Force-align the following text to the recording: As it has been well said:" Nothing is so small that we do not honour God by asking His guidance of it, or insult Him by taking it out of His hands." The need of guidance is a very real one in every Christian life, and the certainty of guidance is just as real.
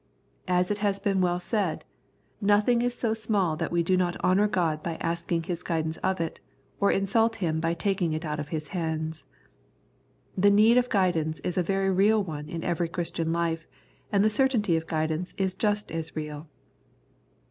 As 0.47 0.71
it 0.71 0.79
has 0.79 0.97
been 0.97 1.21
well 1.21 1.39
said:" 1.39 1.85
Nothing 2.41 2.81
is 2.81 2.97
so 2.97 3.13
small 3.13 3.55
that 3.57 3.71
we 3.71 3.83
do 3.83 3.95
not 3.95 4.19
honour 4.23 4.47
God 4.47 4.81
by 4.81 4.95
asking 4.95 5.43
His 5.43 5.61
guidance 5.61 5.97
of 5.97 6.19
it, 6.19 6.39
or 6.79 6.91
insult 6.91 7.35
Him 7.35 7.59
by 7.59 7.75
taking 7.75 8.11
it 8.11 8.25
out 8.25 8.39
of 8.39 8.47
His 8.47 8.69
hands." 8.69 9.25
The 10.35 10.49
need 10.49 10.79
of 10.79 10.89
guidance 10.89 11.39
is 11.41 11.55
a 11.55 11.61
very 11.61 11.91
real 11.91 12.23
one 12.23 12.49
in 12.49 12.63
every 12.63 12.89
Christian 12.89 13.31
life, 13.31 13.67
and 14.11 14.23
the 14.23 14.29
certainty 14.31 14.75
of 14.75 14.87
guidance 14.87 15.35
is 15.37 15.53
just 15.53 15.91
as 15.91 16.15
real. 16.15 16.49